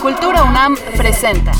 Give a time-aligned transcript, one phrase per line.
[0.00, 1.52] Cultura UNAM presenta.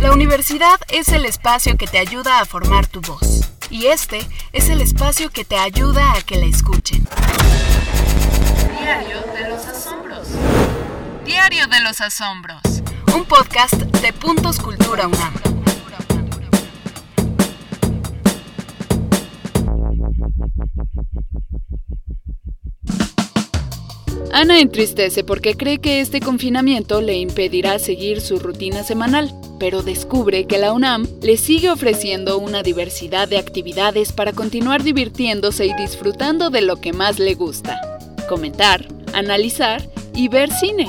[0.00, 3.50] La universidad es el espacio que te ayuda a formar tu voz.
[3.68, 4.20] Y este
[4.52, 7.06] es el espacio que te ayuda a que la escuchen.
[8.78, 10.28] Diario de los Asombros.
[11.24, 12.62] Diario de los Asombros.
[13.14, 15.47] Un podcast de Puntos Cultura UNAM.
[24.38, 30.44] Ana entristece porque cree que este confinamiento le impedirá seguir su rutina semanal, pero descubre
[30.44, 36.50] que la UNAM le sigue ofreciendo una diversidad de actividades para continuar divirtiéndose y disfrutando
[36.50, 37.80] de lo que más le gusta.
[38.28, 39.82] Comentar, analizar
[40.14, 40.86] y ver cine.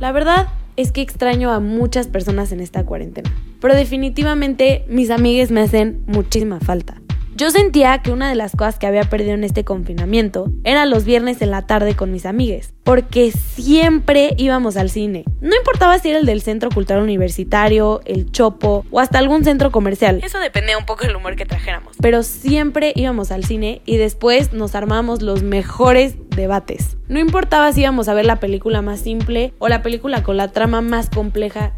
[0.00, 5.50] La verdad es que extraño a muchas personas en esta cuarentena, pero definitivamente mis amigues
[5.50, 7.02] me hacen muchísima falta.
[7.38, 11.04] Yo sentía que una de las cosas que había perdido en este confinamiento era los
[11.04, 15.22] viernes en la tarde con mis amigues, porque siempre íbamos al cine.
[15.40, 19.70] No importaba si era el del Centro Cultural Universitario, el Chopo o hasta algún centro
[19.70, 20.20] comercial.
[20.24, 21.94] Eso dependía un poco del humor que trajéramos.
[22.02, 26.96] Pero siempre íbamos al cine y después nos armamos los mejores debates.
[27.06, 30.48] No importaba si íbamos a ver la película más simple o la película con la
[30.48, 31.72] trama más compleja,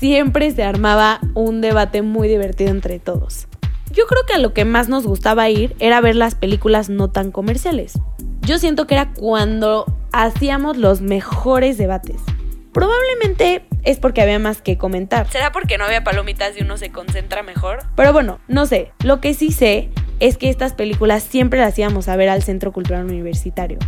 [0.00, 3.48] siempre se armaba un debate muy divertido entre todos.
[3.92, 7.10] Yo creo que a lo que más nos gustaba ir era ver las películas no
[7.10, 7.94] tan comerciales.
[8.42, 12.20] Yo siento que era cuando hacíamos los mejores debates.
[12.72, 15.28] Probablemente es porque había más que comentar.
[15.30, 17.80] ¿Será porque no había palomitas y uno se concentra mejor?
[17.96, 18.92] Pero bueno, no sé.
[19.02, 22.72] Lo que sí sé es que estas películas siempre las íbamos a ver al Centro
[22.72, 23.78] Cultural Universitario.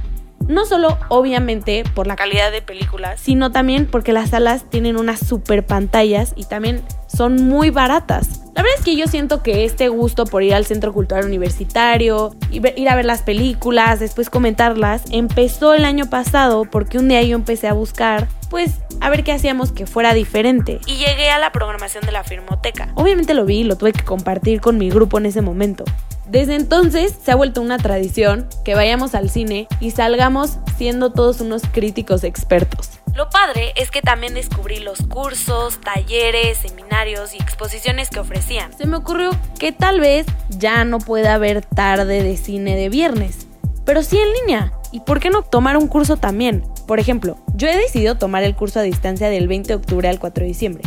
[0.48, 5.20] No solo obviamente por la calidad de películas, sino también porque las salas tienen unas
[5.20, 8.39] super pantallas y también son muy baratas.
[8.60, 12.36] La verdad es que yo siento que este gusto por ir al Centro Cultural Universitario,
[12.50, 17.36] ir a ver las películas, después comentarlas, empezó el año pasado porque un día yo
[17.36, 20.78] empecé a buscar, pues, a ver qué hacíamos que fuera diferente.
[20.84, 22.92] Y llegué a la programación de la Filmoteca.
[22.96, 25.84] Obviamente lo vi y lo tuve que compartir con mi grupo en ese momento.
[26.28, 31.40] Desde entonces se ha vuelto una tradición que vayamos al cine y salgamos siendo todos
[31.40, 32.99] unos críticos expertos.
[33.20, 38.72] Lo padre es que también descubrí los cursos, talleres, seminarios y exposiciones que ofrecían.
[38.78, 43.46] Se me ocurrió que tal vez ya no pueda haber tarde de cine de viernes,
[43.84, 44.72] pero sí en línea.
[44.90, 46.64] ¿Y por qué no tomar un curso también?
[46.86, 50.18] Por ejemplo, yo he decidido tomar el curso a distancia del 20 de octubre al
[50.18, 50.82] 4 de diciembre.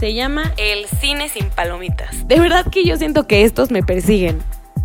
[0.00, 2.26] Se llama El Cine sin Palomitas.
[2.26, 4.42] De verdad que yo siento que estos me persiguen.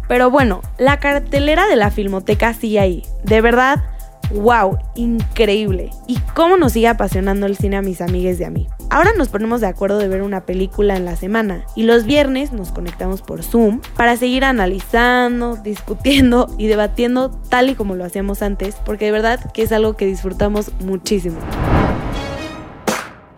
[0.09, 3.03] Pero bueno, la cartelera de la filmoteca sigue ahí.
[3.23, 3.85] De verdad,
[4.31, 5.89] wow, increíble.
[6.07, 8.67] Y cómo nos sigue apasionando el cine a mis amigues y a mí.
[8.89, 12.51] Ahora nos ponemos de acuerdo de ver una película en la semana y los viernes
[12.51, 18.41] nos conectamos por Zoom para seguir analizando, discutiendo y debatiendo tal y como lo hacíamos
[18.41, 21.37] antes, porque de verdad que es algo que disfrutamos muchísimo.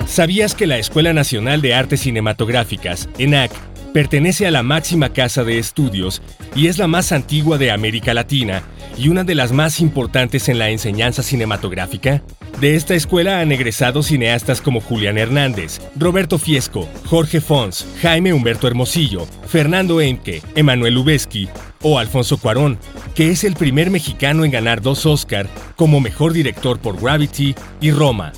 [0.06, 3.52] ¿Sabías que la Escuela Nacional de Artes Cinematográficas, ENAC,
[3.94, 6.22] Pertenece a la máxima casa de estudios
[6.56, 8.64] y es la más antigua de América Latina
[9.02, 12.22] y una de las más importantes en la enseñanza cinematográfica.
[12.60, 18.68] De esta escuela han egresado cineastas como Julián Hernández, Roberto Fiesco, Jorge Fons, Jaime Humberto
[18.68, 21.50] Hermosillo, Fernando Enque, Emanuel Ubeski
[21.82, 22.78] o Alfonso Cuarón,
[23.16, 27.90] que es el primer mexicano en ganar dos Oscar como mejor director por Gravity y
[27.90, 28.34] Roma.